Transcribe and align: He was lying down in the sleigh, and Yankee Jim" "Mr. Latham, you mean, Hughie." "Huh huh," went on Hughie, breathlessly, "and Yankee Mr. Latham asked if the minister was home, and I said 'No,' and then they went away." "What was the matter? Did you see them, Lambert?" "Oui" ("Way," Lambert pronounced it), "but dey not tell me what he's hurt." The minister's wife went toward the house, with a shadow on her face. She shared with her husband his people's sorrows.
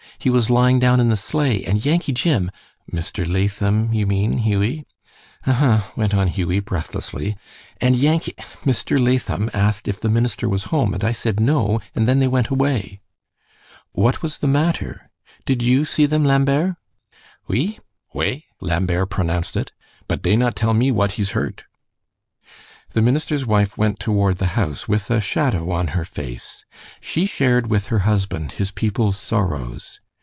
He 0.19 0.29
was 0.29 0.51
lying 0.51 0.77
down 0.77 0.99
in 0.99 1.09
the 1.09 1.17
sleigh, 1.17 1.65
and 1.65 1.83
Yankee 1.83 2.13
Jim" 2.13 2.51
"Mr. 2.93 3.27
Latham, 3.27 3.91
you 3.91 4.05
mean, 4.05 4.37
Hughie." 4.37 4.85
"Huh 5.45 5.53
huh," 5.53 5.81
went 5.95 6.13
on 6.13 6.27
Hughie, 6.27 6.59
breathlessly, 6.59 7.35
"and 7.77 7.95
Yankee 7.95 8.33
Mr. 8.63 9.03
Latham 9.03 9.49
asked 9.51 9.87
if 9.87 9.99
the 9.99 10.11
minister 10.11 10.47
was 10.47 10.65
home, 10.65 10.93
and 10.93 11.03
I 11.03 11.11
said 11.11 11.39
'No,' 11.39 11.79
and 11.95 12.07
then 12.07 12.19
they 12.19 12.27
went 12.27 12.49
away." 12.49 13.01
"What 13.93 14.21
was 14.21 14.37
the 14.37 14.47
matter? 14.47 15.09
Did 15.43 15.63
you 15.63 15.85
see 15.85 16.05
them, 16.05 16.23
Lambert?" 16.23 16.75
"Oui" 17.49 17.79
("Way," 18.13 18.45
Lambert 18.59 19.09
pronounced 19.09 19.57
it), 19.57 19.71
"but 20.07 20.21
dey 20.21 20.35
not 20.35 20.55
tell 20.55 20.75
me 20.75 20.91
what 20.91 21.13
he's 21.13 21.31
hurt." 21.31 21.63
The 22.91 23.01
minister's 23.01 23.47
wife 23.47 23.75
went 23.75 23.99
toward 23.99 24.37
the 24.37 24.45
house, 24.53 24.87
with 24.87 25.09
a 25.09 25.19
shadow 25.19 25.71
on 25.71 25.87
her 25.97 26.05
face. 26.05 26.63
She 26.99 27.25
shared 27.25 27.71
with 27.71 27.87
her 27.87 27.99
husband 27.99 28.51
his 28.51 28.69
people's 28.69 29.17
sorrows. 29.17 29.99